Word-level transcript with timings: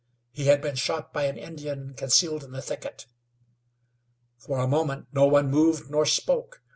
He 0.31 0.45
had 0.45 0.63
been 0.63 0.73
shot 0.77 1.13
by 1.13 1.25
an 1.25 1.37
Indian 1.37 1.93
concealed 1.93 2.43
in 2.43 2.49
the 2.53 2.61
thicket. 2.63 3.05
For 4.35 4.57
a 4.57 4.67
moment 4.67 5.09
no 5.13 5.27
one 5.27 5.51
moved, 5.51 5.91
nor 5.91 6.07
spoke. 6.07 6.63